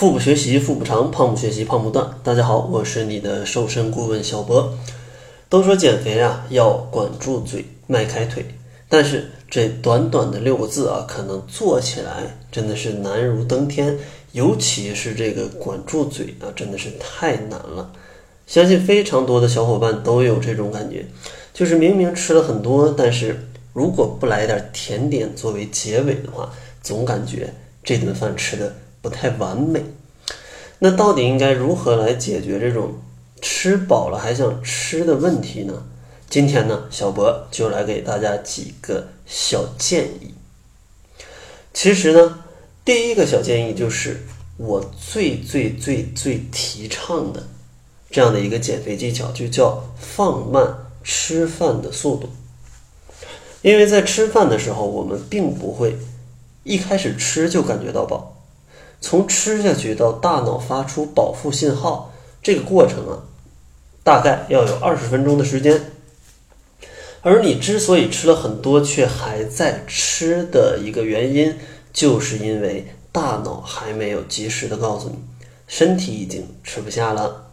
[0.00, 2.08] 腹部学习腹部长，胖不学习胖不断。
[2.22, 4.72] 大家好，我是你的瘦身顾问小博。
[5.50, 8.46] 都说减肥啊要管住嘴，迈开腿，
[8.88, 13.98] 但是这短短的六个字啊，可能做起来真的是难如登天。
[14.32, 17.92] 尤其是这个管住嘴啊，真的是太难了。
[18.46, 21.04] 相信非常多的小伙伴都有这种感觉，
[21.52, 23.38] 就是明明吃了很多，但是
[23.74, 26.50] 如果不来点甜点作为结尾的话，
[26.82, 27.52] 总感觉
[27.84, 28.74] 这顿饭吃的。
[29.02, 29.82] 不太完美，
[30.78, 32.94] 那到底应该如何来解决这种
[33.40, 35.84] 吃饱了还想吃的问题呢？
[36.28, 40.34] 今天呢，小博就来给大家几个小建议。
[41.72, 42.40] 其实呢，
[42.84, 47.48] 第一个小建议就是我最最最最提倡的
[48.10, 52.28] 这样的一个减肥技巧，就叫放慢吃饭的速度。
[53.62, 55.96] 因为在吃饭的时候，我们并不会
[56.62, 58.39] 一开始吃就感觉到饱。
[59.00, 63.22] 从吃下去到大脑发出饱腹信号，这个过程啊，
[64.04, 65.92] 大概要有二十分钟的时间。
[67.22, 71.56] 而你之所以吃了很多却还在吃的一个原因，
[71.92, 75.16] 就是因为大脑还没有及时的告诉你，
[75.66, 77.46] 身体已经吃不下了。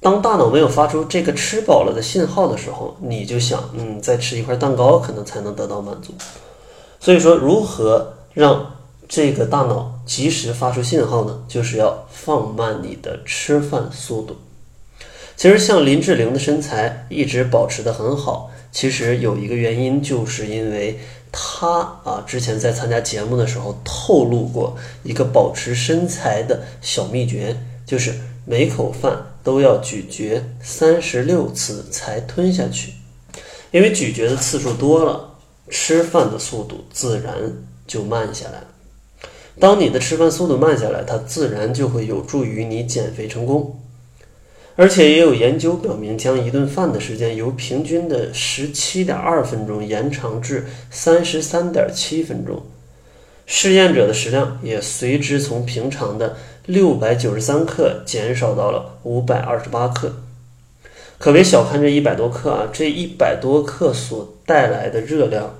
[0.00, 6.12] 当大脑没有发出这个吃饱了的信号的时候，你就想，嗯，再吃一块蛋糕可能才能得到满足。
[7.00, 8.72] 所以说，如何让？
[9.06, 14.36] 这个大脑及时发出信号呢，就是要放慢你的吃饭速度。
[15.36, 21.00] 其实像林志玲的身材一直保持的很好，其实有一个原因，就是因为
[21.32, 32.92] 她啊之前在参加节目的时候透露过一个保持身材的小秘诀，就是每口饭都要咀嚼三十六次才吞下去，
[33.72, 35.34] 因为咀嚼的次数多了，
[35.68, 37.34] 吃饭的速度自然
[37.88, 38.66] 就慢下来了。
[39.60, 43.80] 当你的吃饭速度慢下来，它自然就会有助于你减肥成功。
[44.76, 52.60] 而且也有研究表明，将一顿饭的时间由平均的十七点二分钟延长至三十三点七分钟，
[53.46, 60.16] 试验者的食量也随之从平常的六百九十三克减少到了五百二十八克。
[61.18, 62.68] 可别小看这一百多克啊！
[62.72, 65.54] 这一百多克所带来的热量。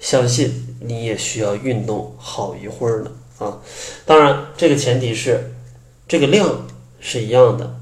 [0.00, 3.58] 相信你也需要运动好一会儿呢啊！
[4.04, 5.52] 当然，这个前提是
[6.06, 6.66] 这个量
[7.00, 7.74] 是一样的，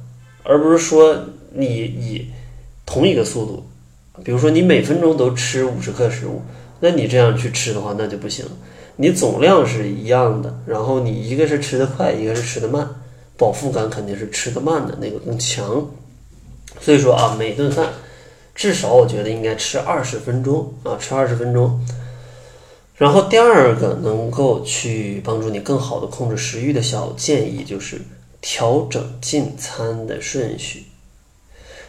[0.45, 2.31] 而不是说你以
[2.87, 3.67] 同一个速度，
[4.23, 6.43] 比如说你每分钟都吃五十克食物，
[6.81, 8.47] 那你这样去吃的话，那就不行。
[8.97, 12.89] 你总量是一样的，然后你一个是吃的快，一个是吃的慢，
[13.37, 15.91] 饱腹感肯定是吃的慢的那个更强。
[16.81, 17.89] 所以说啊，每顿饭
[18.55, 21.85] 至少我觉得应该吃二十分钟啊，吃二十分钟。
[23.03, 28.01] 然后第二个能够去帮助你更好的控制食欲的小建议就是
[28.41, 30.85] 调整进餐的顺序。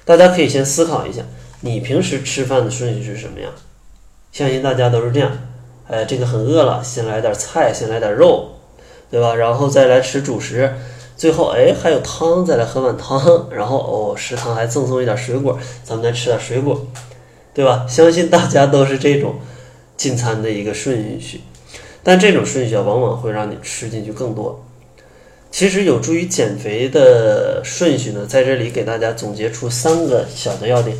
[0.05, 1.21] 大家可以先思考一下，
[1.61, 3.51] 你平时吃饭的顺序是什么样？
[4.31, 5.31] 相信大家都是这样，
[5.87, 8.49] 哎，这个很饿了，先来点菜，先来点肉，
[9.11, 9.35] 对吧？
[9.35, 10.73] 然后再来吃主食，
[11.15, 16.87] 最后哎还有汤，再来喝碗汤，然后哦食堂还赠送一点水果，咱们再吃点水果，
[17.53, 17.85] 对吧？
[17.87, 19.35] 相信大家都是这种。
[20.03, 21.39] 进餐的一个顺序，
[22.03, 24.61] 但这种顺序啊，往往会让你吃进去更多。
[25.49, 30.97] 其实有助于减肥的顺序呢，在这里给大家总结出三个小的要点。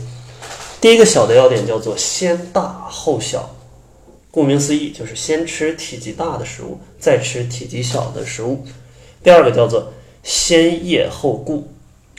[0.80, 3.54] 第一个小的要点叫做先大后小，
[4.32, 8.64] 顾名思义就是先吃体积大的食物，再吃体积小的食物。
[9.22, 9.92] 第二个叫做
[10.24, 11.68] 先液后固，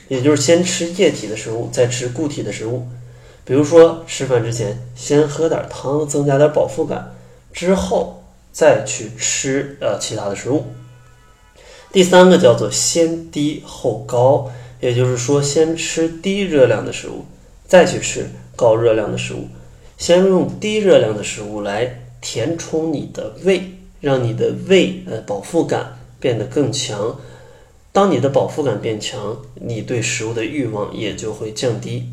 [0.07, 2.85] 也就是先吃液体的食物，再吃固体的食物。
[3.45, 7.13] 比如说，吃饭之前先喝点汤，增加点饱腹感，
[7.53, 10.65] 之后再去吃呃其他的食物。
[11.91, 14.51] 第三个叫做先低后高，
[14.81, 17.23] 也就是说，先吃低热量的食物，
[17.67, 19.47] 再去吃高热量的食物。
[19.97, 23.61] 先用低热量的食物来填充你的胃，
[24.01, 27.15] 让你的胃呃饱腹感变得更强。
[27.93, 32.09] 当你的饱腹感变强，你对食物的欲望也就会降低。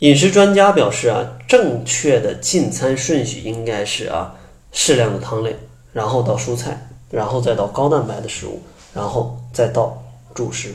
[0.00, 4.34] 饮食专家表示啊，正确的进餐顺序应该是啊，
[4.70, 5.56] 适量的汤类，
[5.92, 8.60] 然后到蔬菜，然后再到高蛋白的食物，
[8.92, 10.02] 然后再到
[10.34, 10.74] 主食。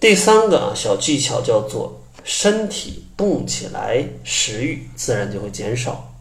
[0.00, 6.12] 第三个啊小技巧叫做身体动起来，食欲自然就会减少。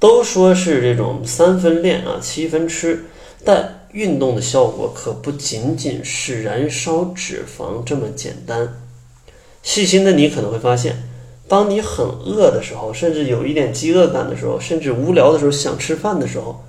[0.00, 3.04] 都说是这种三分练啊，七分吃，
[3.44, 8.89] 但运动的效果可不仅仅是燃烧脂肪这么简单。
[9.62, 10.96] 细心的你可能会发现，
[11.48, 16.64] 当你很饿的时候，甚至有一点饥饿感的时候，甚至无聊的时候想吃饭的时候，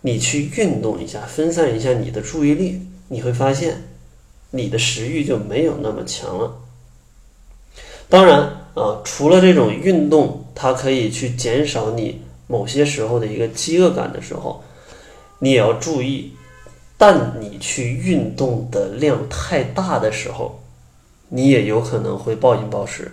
[0.00, 3.88] 你去运动一下，分散一下你的注意力，你会发现
[4.50, 6.56] 你的食欲就没有那么强了。
[8.08, 8.40] 当然
[8.74, 14.62] 啊，除了这种运动，它可以去减少你某些时候的一个饥饿感的时候，
[15.40, 16.32] 你也要注意，
[16.96, 20.60] 但你去运动的量太大的时候，
[21.28, 23.12] 你也有可能会暴饮暴食。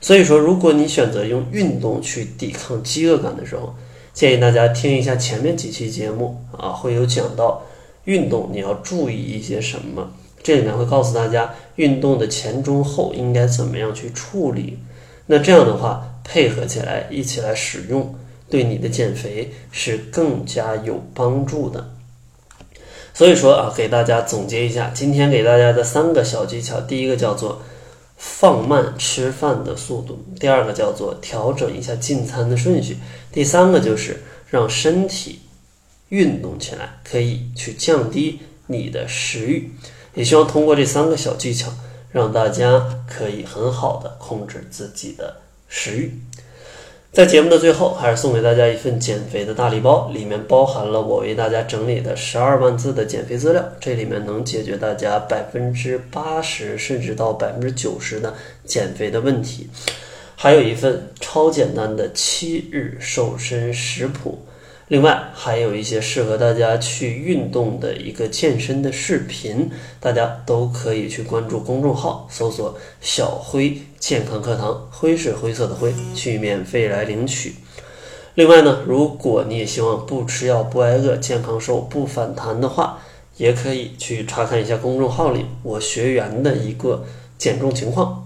[0.00, 3.74] 所以说，如果你选择用运动去抵抗饥饿感的时候，
[4.12, 7.62] 建议大家听一下前面几期节目啊，会有讲到
[8.04, 10.12] 运动你要注意一些什么。
[10.42, 14.78] 这里面会告诉大家运动的前中后应该怎么样去处理。
[15.26, 18.14] 那这样的话，配合起来一起来使用，
[18.48, 21.95] 对你的减肥是更加有帮助的。
[23.16, 27.62] 所以说啊，给大家总结一下今天给大家的三个小技巧：第一个叫做
[28.18, 32.96] 放慢吃饭的速度；第二个叫做调整一下进餐的顺序；
[33.32, 35.40] 第三个就是让身体
[36.10, 39.72] 运动起来，可以去降低你的食欲。
[40.12, 41.72] 也希望通过这三个小技巧，
[42.12, 45.36] 让大家可以很好的控制自己的
[45.68, 46.20] 食欲。
[47.16, 58.34] 在节目的最后，还是送给大家一份减肥的大礼包，里面包含了我为大家整理的十二万字的减肥资料，这里面能解决大家百分之八十甚至到百分之九十的
[58.66, 59.70] 减肥的问题，
[60.34, 64.45] 还有一份超简单的七日瘦身食谱。
[64.88, 69.68] 另外还有一些适合大家去运动的一个健身的视频，
[69.98, 77.54] 大家都可以去关注公众号，搜索“小辉健康课堂”，灰是灰色的灰，去免费来领取。
[78.34, 83.00] 另外呢，如果你也希望不吃药不挨饿、健康瘦不反弹的话，
[83.38, 87.04] 也可以去查看一下公众号里我学员的一个
[87.36, 88.25] 减重情况。